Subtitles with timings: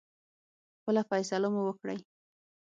[0.77, 1.97] خپله فیصله مو وکړی.